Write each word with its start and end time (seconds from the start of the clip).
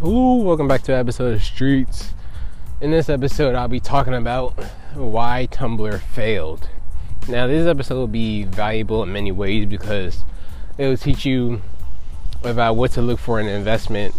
Ooh, 0.00 0.36
welcome 0.44 0.68
back 0.68 0.82
to 0.82 0.92
episode 0.92 1.34
of 1.34 1.42
Streets. 1.42 2.12
In 2.80 2.92
this 2.92 3.08
episode, 3.08 3.56
I'll 3.56 3.66
be 3.66 3.80
talking 3.80 4.14
about 4.14 4.52
why 4.94 5.48
Tumblr 5.50 6.00
failed. 6.00 6.68
Now, 7.26 7.48
this 7.48 7.66
episode 7.66 7.96
will 7.96 8.06
be 8.06 8.44
valuable 8.44 9.02
in 9.02 9.12
many 9.12 9.32
ways 9.32 9.66
because 9.66 10.20
it 10.78 10.86
will 10.86 10.96
teach 10.96 11.26
you 11.26 11.62
about 12.44 12.76
what 12.76 12.92
to 12.92 13.02
look 13.02 13.18
for 13.18 13.40
in 13.40 13.48
an 13.48 13.56
investment 13.56 14.14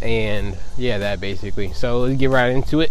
and 0.00 0.56
yeah, 0.78 0.96
that 0.96 1.20
basically. 1.20 1.70
So 1.74 1.98
let's 1.98 2.18
get 2.18 2.30
right 2.30 2.50
into 2.50 2.80
it. 2.80 2.90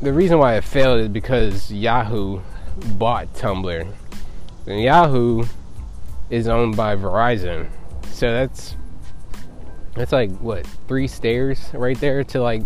The 0.00 0.14
reason 0.14 0.38
why 0.38 0.54
it 0.54 0.64
failed 0.64 1.00
is 1.00 1.08
because 1.08 1.70
Yahoo 1.70 2.40
bought 2.94 3.34
Tumblr. 3.34 3.86
And 4.66 4.80
Yahoo 4.80 5.44
is 6.30 6.48
owned 6.48 6.78
by 6.78 6.96
Verizon. 6.96 7.68
So 8.10 8.32
that's 8.32 8.74
that's 9.94 10.12
like 10.12 10.30
what 10.38 10.66
three 10.88 11.06
stairs 11.06 11.68
right 11.74 11.98
there 12.00 12.24
to 12.24 12.40
like 12.40 12.62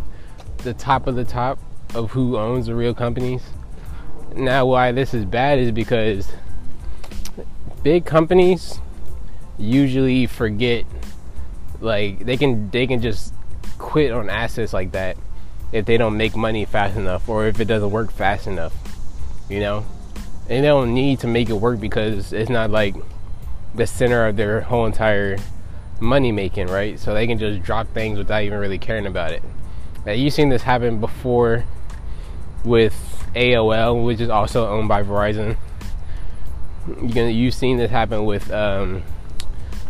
the 0.59 0.75
top 0.75 1.07
of 1.07 1.17
the 1.17 1.25
top 1.25 1.59
of 1.95 2.11
who 2.11 2.37
owns 2.37 2.67
the 2.67 2.75
real 2.75 2.95
companies. 2.95 3.43
Now, 4.35 4.67
why 4.67 4.93
this 4.93 5.15
is 5.15 5.25
bad 5.25 5.59
is 5.59 5.73
because 5.73 6.31
big 7.83 8.05
companies 8.05 8.81
usually 9.59 10.27
forget, 10.27 10.85
like 11.81 12.25
they 12.25 12.37
can 12.37 12.71
they 12.71 12.87
can 12.87 13.01
just 13.01 13.33
quit 13.79 14.13
on 14.13 14.31
assets 14.31 14.73
like 14.73 14.93
that 14.93 15.17
if 15.73 15.85
they 15.85 15.97
don't 15.97 16.17
make 16.17 16.37
money 16.37 16.65
fast 16.65 16.97
enough 16.97 17.29
or 17.29 17.47
if 17.47 17.61
it 17.61 17.67
doesn't 17.67 17.91
work 17.91 18.13
fast 18.13 18.47
enough, 18.47 18.75
you 19.49 19.61
know. 19.61 19.85
And 20.49 20.63
they 20.63 20.69
don't 20.69 20.95
need 20.95 21.21
to 21.21 21.27
make 21.27 21.51
it 21.51 21.55
work 21.55 21.81
because 21.81 22.33
it's 22.33 22.51
not 22.51 22.71
like 22.71 22.95
the 23.75 23.87
center 23.87 24.27
of 24.27 24.37
their 24.37 24.61
whole 24.61 24.87
entire 24.87 25.39
money 26.01 26.33
making, 26.33 26.69
right? 26.69 26.99
So 26.99 27.15
they 27.15 27.27
can 27.27 27.39
just 27.39 27.63
drop 27.63 27.89
things 27.89 28.19
without 28.19 28.43
even 28.43 28.59
really 28.59 28.79
caring 28.79 29.07
about 29.07 29.33
it. 29.33 29.43
Now, 30.05 30.13
you've 30.13 30.33
seen 30.33 30.49
this 30.49 30.63
happen 30.63 31.01
before 31.01 31.65
with 32.65 33.27
AOL, 33.35 34.05
which 34.05 34.21
is 34.21 34.29
also 34.29 34.69
owned 34.69 34.89
by 34.89 35.03
Verizon. 35.03 35.57
You 37.03 37.47
have 37.47 37.55
seen 37.55 37.79
this 37.79 37.91
happen 37.91 38.25
with 38.25 38.51
um, 38.53 39.03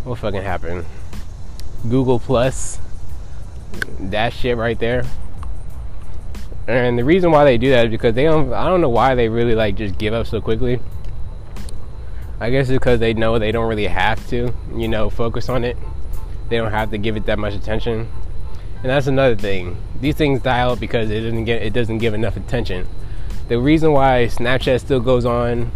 what 0.04 0.18
fucking 0.18 0.42
happened? 0.42 0.86
Google 1.88 2.18
Plus, 2.18 2.78
that 4.00 4.32
shit 4.32 4.56
right 4.56 4.78
there. 4.78 5.04
And 6.66 6.98
the 6.98 7.04
reason 7.04 7.30
why 7.30 7.44
they 7.44 7.58
do 7.58 7.70
that 7.70 7.86
is 7.86 7.90
because 7.90 8.14
they 8.14 8.24
don't. 8.24 8.52
I 8.52 8.66
don't 8.68 8.80
know 8.80 8.88
why 8.88 9.14
they 9.14 9.28
really 9.28 9.54
like 9.54 9.76
just 9.76 9.98
give 9.98 10.14
up 10.14 10.26
so 10.26 10.40
quickly. 10.40 10.80
I 12.40 12.50
guess 12.50 12.68
it's 12.68 12.76
because 12.76 12.98
they 12.98 13.14
know 13.14 13.38
they 13.38 13.52
don't 13.52 13.68
really 13.68 13.86
have 13.86 14.26
to, 14.30 14.52
you 14.74 14.88
know, 14.88 15.08
focus 15.08 15.48
on 15.48 15.62
it 15.62 15.76
they 16.48 16.56
don't 16.56 16.70
have 16.70 16.90
to 16.90 16.98
give 16.98 17.16
it 17.16 17.26
that 17.26 17.38
much 17.38 17.54
attention. 17.54 18.10
And 18.76 18.84
that's 18.84 19.06
another 19.06 19.36
thing. 19.36 19.76
These 20.00 20.16
things 20.16 20.42
die 20.42 20.60
out 20.60 20.78
because 20.78 21.10
it 21.10 21.20
doesn't 21.20 21.44
get 21.44 21.62
it 21.62 21.72
doesn't 21.72 21.98
give 21.98 22.14
enough 22.14 22.36
attention. 22.36 22.86
The 23.48 23.58
reason 23.58 23.92
why 23.92 24.28
Snapchat 24.30 24.80
still 24.80 25.00
goes 25.00 25.24
on 25.24 25.72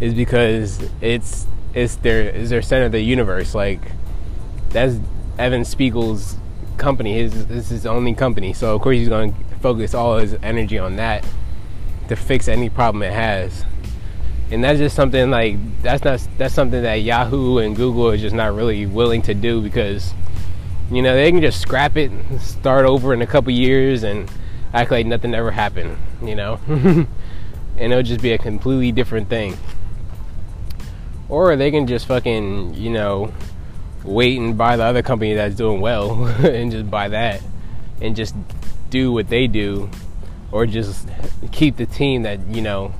is 0.00 0.14
because 0.14 0.88
it's 1.00 1.46
it's 1.72 1.96
their 1.96 2.28
is 2.28 2.50
their 2.50 2.62
center 2.62 2.86
of 2.86 2.92
the 2.92 3.00
universe. 3.00 3.54
Like 3.54 3.80
that's 4.70 4.96
Evan 5.38 5.64
Spiegel's 5.64 6.36
company. 6.76 7.14
His 7.14 7.46
this 7.46 7.66
is 7.66 7.68
his 7.70 7.86
only 7.86 8.14
company. 8.14 8.52
So 8.52 8.74
of 8.74 8.82
course 8.82 8.96
he's 8.96 9.08
going 9.08 9.32
to 9.32 9.38
focus 9.60 9.94
all 9.94 10.18
his 10.18 10.36
energy 10.42 10.78
on 10.78 10.96
that 10.96 11.24
to 12.08 12.16
fix 12.16 12.48
any 12.48 12.68
problem 12.68 13.02
it 13.02 13.12
has 13.12 13.64
and 14.50 14.62
that's 14.62 14.78
just 14.78 14.94
something 14.94 15.30
like 15.30 15.56
that's 15.82 16.04
not 16.04 16.26
that's 16.38 16.54
something 16.54 16.82
that 16.82 16.96
Yahoo 16.96 17.58
and 17.58 17.74
Google 17.74 18.10
is 18.10 18.20
just 18.20 18.34
not 18.34 18.54
really 18.54 18.86
willing 18.86 19.22
to 19.22 19.34
do 19.34 19.60
because 19.60 20.12
you 20.90 21.02
know 21.02 21.14
they 21.14 21.30
can 21.30 21.40
just 21.40 21.60
scrap 21.60 21.96
it, 21.96 22.10
start 22.40 22.84
over 22.84 23.14
in 23.14 23.22
a 23.22 23.26
couple 23.26 23.52
years, 23.52 24.02
and 24.02 24.30
act 24.72 24.90
like 24.90 25.06
nothing 25.06 25.34
ever 25.34 25.50
happened. 25.50 25.96
You 26.22 26.34
know, 26.34 26.60
and 26.68 27.06
it'll 27.78 28.02
just 28.02 28.22
be 28.22 28.32
a 28.32 28.38
completely 28.38 28.92
different 28.92 29.28
thing. 29.28 29.56
Or 31.28 31.56
they 31.56 31.70
can 31.70 31.86
just 31.86 32.06
fucking 32.06 32.74
you 32.74 32.90
know 32.90 33.32
wait 34.04 34.38
and 34.38 34.58
buy 34.58 34.76
the 34.76 34.84
other 34.84 35.02
company 35.02 35.34
that's 35.34 35.54
doing 35.54 35.80
well 35.80 36.26
and 36.44 36.70
just 36.70 36.90
buy 36.90 37.08
that 37.08 37.42
and 38.02 38.14
just 38.14 38.34
do 38.90 39.10
what 39.10 39.28
they 39.28 39.46
do 39.46 39.88
or 40.52 40.66
just 40.66 41.08
keep 41.50 41.76
the 41.76 41.86
team 41.86 42.22
that 42.22 42.38
you 42.48 42.60
know 42.60 42.92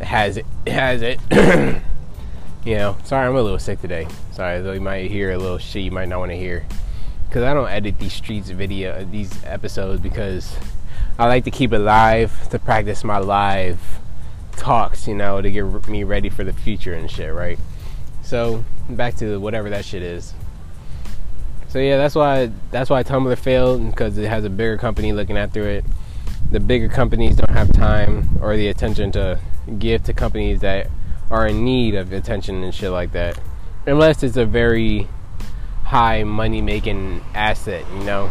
has 0.00 0.36
it 0.36 0.46
has 0.66 1.02
it. 1.02 1.20
You 2.64 2.74
know 2.74 2.98
sorry 3.04 3.26
i'm 3.26 3.34
a 3.34 3.40
little 3.40 3.58
sick 3.58 3.80
today. 3.80 4.06
Sorry 4.32 4.60
though 4.60 4.72
you 4.72 4.80
might 4.82 5.10
hear 5.10 5.30
a 5.30 5.38
little 5.38 5.56
shit 5.56 5.84
you 5.84 5.90
might 5.90 6.08
not 6.08 6.18
want 6.18 6.32
to 6.32 6.36
hear. 6.36 6.66
Because 7.26 7.42
i 7.42 7.54
don't 7.54 7.68
edit 7.70 7.98
these 7.98 8.12
streets 8.12 8.50
video 8.50 9.04
these 9.04 9.42
episodes 9.44 10.02
because 10.02 10.54
i 11.18 11.26
like 11.26 11.44
to 11.44 11.50
keep 11.50 11.72
it 11.72 11.78
live 11.78 12.48
to 12.50 12.58
practice 12.58 13.04
my 13.04 13.16
live 13.18 13.80
talks 14.52 15.08
you 15.08 15.14
know 15.14 15.40
to 15.40 15.50
get 15.50 15.88
me 15.88 16.04
ready 16.04 16.28
for 16.28 16.44
the 16.44 16.52
future 16.52 16.92
and 16.92 17.10
shit 17.10 17.32
right? 17.32 17.58
So 18.22 18.64
back 18.90 19.16
to 19.16 19.38
whatever 19.38 19.70
that 19.70 19.86
shit 19.86 20.02
is. 20.02 20.34
So 21.68 21.78
yeah 21.78 21.96
that's 21.96 22.14
why 22.14 22.50
that's 22.70 22.90
why 22.90 23.02
tumblr 23.02 23.38
failed 23.38 23.88
because 23.88 24.18
it 24.18 24.28
has 24.28 24.44
a 24.44 24.50
bigger 24.50 24.76
company 24.76 25.12
looking 25.14 25.38
after 25.38 25.62
it. 25.70 25.86
The 26.50 26.60
bigger 26.60 26.88
companies 26.90 27.36
don't 27.36 27.56
have 27.56 27.72
time 27.72 28.38
or 28.42 28.56
the 28.56 28.68
attention 28.68 29.10
to 29.12 29.38
give 29.78 30.02
to 30.04 30.12
companies 30.12 30.60
that 30.60 30.90
are 31.30 31.46
in 31.46 31.64
need 31.64 31.94
of 31.94 32.12
attention 32.12 32.62
and 32.62 32.74
shit 32.74 32.90
like 32.90 33.12
that. 33.12 33.38
Unless 33.86 34.22
it's 34.22 34.36
a 34.36 34.44
very 34.44 35.08
high 35.84 36.24
money 36.24 36.60
making 36.60 37.22
asset, 37.34 37.84
you 37.94 38.04
know. 38.04 38.30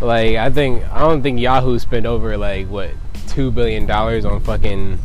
Like 0.00 0.36
I 0.36 0.50
think 0.50 0.84
I 0.92 1.00
don't 1.00 1.22
think 1.22 1.40
Yahoo 1.40 1.78
spent 1.78 2.06
over 2.06 2.36
like 2.36 2.68
what 2.68 2.90
two 3.28 3.50
billion 3.50 3.86
dollars 3.86 4.24
on 4.24 4.40
fucking 4.40 4.98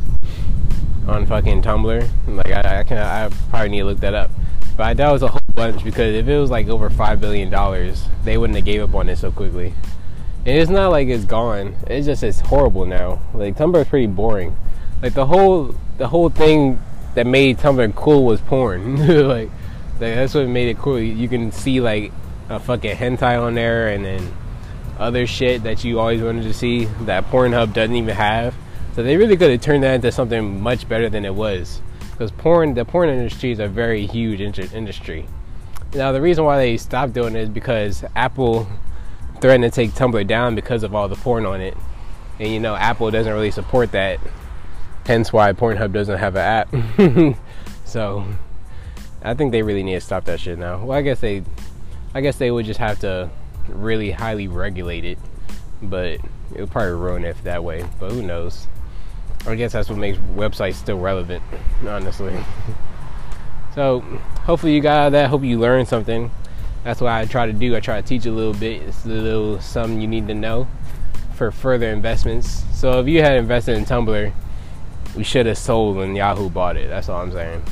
on 1.07 1.25
fucking 1.25 1.61
Tumblr. 1.61 2.09
Like 2.27 2.51
I, 2.51 2.79
I 2.79 2.83
can 2.83 2.97
I 2.97 3.29
probably 3.49 3.69
need 3.69 3.79
to 3.79 3.85
look 3.85 3.99
that 3.99 4.13
up. 4.13 4.31
But 4.77 4.99
it 4.99 5.11
was 5.11 5.21
a 5.21 5.29
whole 5.29 5.39
bunch 5.53 5.83
because 5.83 6.15
if 6.15 6.27
it 6.27 6.37
was 6.37 6.49
like 6.49 6.67
over 6.67 6.89
five 6.89 7.21
billion 7.21 7.49
dollars, 7.49 8.07
they 8.23 8.37
wouldn't 8.37 8.57
have 8.57 8.65
gave 8.65 8.81
up 8.81 8.93
on 8.95 9.07
it 9.09 9.17
so 9.17 9.31
quickly. 9.31 9.73
And 10.45 10.57
it's 10.57 10.69
not 10.69 10.91
like 10.91 11.07
it's 11.07 11.25
gone. 11.25 11.75
It's 11.87 12.05
just 12.05 12.21
it's 12.21 12.39
horrible 12.39 12.85
now. 12.85 13.19
Like 13.33 13.57
Tumblr 13.57 13.81
is 13.81 13.87
pretty 13.87 14.07
boring. 14.07 14.55
Like 15.01 15.13
the 15.13 15.25
whole 15.25 15.75
the 15.97 16.07
whole 16.07 16.29
thing 16.29 16.79
that 17.15 17.25
made 17.25 17.57
Tumblr 17.57 17.95
cool 17.95 18.25
was 18.25 18.41
porn. 18.41 18.97
like, 19.27 19.49
like 19.49 19.49
that's 19.99 20.35
what 20.35 20.47
made 20.47 20.69
it 20.69 20.77
cool. 20.77 20.99
You 20.99 21.27
can 21.27 21.51
see 21.51 21.81
like 21.81 22.11
a 22.49 22.59
fucking 22.59 22.95
hentai 22.95 23.41
on 23.41 23.55
there, 23.55 23.87
and 23.87 24.05
then 24.05 24.33
other 24.99 25.25
shit 25.25 25.63
that 25.63 25.83
you 25.83 25.99
always 25.99 26.21
wanted 26.21 26.43
to 26.43 26.53
see 26.53 26.85
that 27.01 27.25
Pornhub 27.31 27.73
doesn't 27.73 27.95
even 27.95 28.15
have. 28.15 28.55
So 28.93 29.03
they 29.03 29.17
really 29.17 29.35
could 29.35 29.51
have 29.51 29.61
turned 29.61 29.83
that 29.83 29.95
into 29.95 30.11
something 30.11 30.61
much 30.61 30.87
better 30.87 31.09
than 31.09 31.25
it 31.25 31.35
was. 31.35 31.81
Because 32.11 32.31
porn, 32.31 32.75
the 32.75 32.85
porn 32.85 33.09
industry 33.09 33.51
is 33.51 33.59
a 33.59 33.67
very 33.67 34.05
huge 34.05 34.39
industry. 34.39 35.27
Now 35.93 36.11
the 36.11 36.21
reason 36.21 36.45
why 36.45 36.57
they 36.57 36.77
stopped 36.77 37.13
doing 37.13 37.35
it 37.35 37.41
is 37.41 37.49
because 37.49 38.05
Apple 38.15 38.67
threatened 39.45 39.63
to 39.63 39.69
take 39.69 39.91
Tumblr 39.91 40.25
down 40.25 40.55
because 40.55 40.81
of 40.81 40.95
all 40.95 41.07
the 41.07 41.15
porn 41.15 41.45
on 41.45 41.61
it. 41.61 41.77
And 42.39 42.51
you 42.51 42.59
know, 42.59 42.75
Apple 42.75 43.11
doesn't 43.11 43.31
really 43.31 43.51
support 43.51 43.91
that. 43.91 44.19
Hence 45.05 45.31
why 45.31 45.53
Pornhub 45.53 45.93
doesn't 45.93 46.17
have 46.17 46.35
an 46.35 46.41
app. 46.41 47.37
so 47.85 48.25
I 49.21 49.35
think 49.35 49.51
they 49.51 49.61
really 49.61 49.83
need 49.83 49.93
to 49.93 50.01
stop 50.01 50.25
that 50.25 50.39
shit 50.39 50.57
now. 50.57 50.83
Well, 50.83 50.97
I 50.97 51.03
guess 51.03 51.19
they 51.19 51.43
I 52.15 52.21
guess 52.21 52.37
they 52.37 52.49
would 52.49 52.65
just 52.65 52.79
have 52.79 52.97
to 53.01 53.29
really 53.67 54.09
highly 54.09 54.47
regulate 54.47 55.05
it. 55.05 55.19
But 55.79 56.13
it 56.13 56.21
would 56.57 56.71
probably 56.71 56.93
ruin 56.93 57.23
it 57.23 57.37
that 57.43 57.63
way. 57.63 57.85
But 57.99 58.13
who 58.13 58.23
knows? 58.23 58.65
I 59.45 59.53
guess 59.53 59.73
that's 59.73 59.89
what 59.89 59.99
makes 59.99 60.17
websites 60.33 60.73
still 60.73 60.97
relevant, 60.97 61.43
honestly. 61.87 62.35
so 63.75 63.99
hopefully 64.41 64.73
you 64.73 64.81
got 64.81 65.11
that. 65.11 65.29
Hope 65.29 65.43
you 65.43 65.59
learned 65.59 65.87
something 65.87 66.31
that's 66.85 67.01
what 67.01 67.11
I 67.11 67.25
try 67.25 67.47
to 67.47 67.51
do. 67.51 67.75
I 67.75 67.79
try 67.79 67.99
to 67.99 68.07
teach 68.07 68.27
a 68.27 68.31
little 68.31 68.53
bit. 68.53 68.83
It's 68.83 69.05
a 69.05 69.09
little 69.09 69.59
something 69.59 69.99
you 69.99 70.07
need 70.07 70.27
to 70.27 70.35
know 70.35 70.67
for 71.33 71.49
further 71.49 71.89
investments. 71.89 72.63
So 72.73 72.99
if 72.99 73.07
you 73.07 73.23
had 73.23 73.37
invested 73.37 73.75
in 73.75 73.85
Tumblr, 73.85 74.31
we 75.17 75.23
should 75.23 75.47
have 75.47 75.57
sold 75.57 75.97
when 75.97 76.15
Yahoo 76.15 76.47
bought 76.47 76.77
it. 76.77 76.87
That's 76.87 77.09
all 77.09 77.23
I'm 77.23 77.31
saying. 77.31 77.63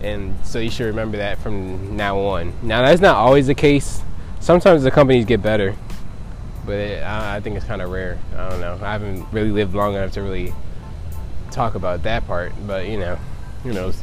And 0.00 0.34
so 0.42 0.58
you 0.58 0.70
should 0.70 0.86
remember 0.86 1.18
that 1.18 1.38
from 1.38 1.98
now 1.98 2.18
on. 2.18 2.54
Now 2.62 2.80
that's 2.80 3.02
not 3.02 3.16
always 3.16 3.46
the 3.46 3.54
case. 3.54 4.00
Sometimes 4.40 4.82
the 4.82 4.90
companies 4.90 5.26
get 5.26 5.42
better, 5.42 5.76
but 6.64 6.76
it, 6.76 7.02
I, 7.02 7.36
I 7.36 7.40
think 7.40 7.56
it's 7.56 7.66
kind 7.66 7.82
of 7.82 7.90
rare. 7.90 8.18
I 8.34 8.48
don't 8.48 8.60
know. 8.62 8.78
I 8.80 8.92
haven't 8.92 9.30
really 9.32 9.50
lived 9.50 9.74
long 9.74 9.94
enough 9.94 10.12
to 10.12 10.22
really 10.22 10.54
talk 11.50 11.74
about 11.74 12.04
that 12.04 12.26
part, 12.26 12.54
but 12.66 12.88
you 12.88 12.98
know, 12.98 13.18
who 13.64 13.74
knows. 13.74 14.02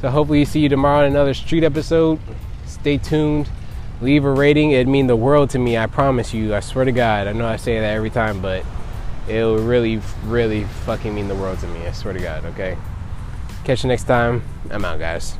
So 0.00 0.08
hopefully 0.08 0.44
see 0.44 0.60
you 0.60 0.68
tomorrow 0.68 1.04
in 1.04 1.10
another 1.10 1.34
street 1.34 1.64
episode. 1.64 2.20
Stay 2.64 2.98
tuned 2.98 3.48
leave 4.00 4.24
a 4.24 4.30
rating. 4.30 4.72
It'd 4.72 4.88
mean 4.88 5.06
the 5.06 5.16
world 5.16 5.50
to 5.50 5.58
me. 5.58 5.76
I 5.76 5.86
promise 5.86 6.32
you. 6.32 6.54
I 6.54 6.60
swear 6.60 6.84
to 6.84 6.92
God. 6.92 7.26
I 7.26 7.32
know 7.32 7.46
I 7.46 7.56
say 7.56 7.80
that 7.80 7.94
every 7.94 8.10
time, 8.10 8.40
but 8.40 8.64
it'll 9.28 9.58
really, 9.58 10.00
really 10.24 10.64
fucking 10.64 11.14
mean 11.14 11.28
the 11.28 11.34
world 11.34 11.58
to 11.60 11.66
me. 11.68 11.86
I 11.86 11.92
swear 11.92 12.14
to 12.14 12.20
God. 12.20 12.44
Okay. 12.46 12.76
Catch 13.64 13.84
you 13.84 13.88
next 13.88 14.04
time. 14.04 14.42
I'm 14.70 14.84
out, 14.84 14.98
guys. 14.98 15.36